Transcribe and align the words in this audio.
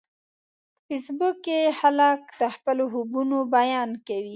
په 0.83 0.83
فېسبوک 0.87 1.35
کې 1.45 1.59
خلک 1.79 2.19
د 2.41 2.43
خپلو 2.55 2.83
خوبونو 2.91 3.37
بیان 3.55 3.89
کوي 4.07 4.29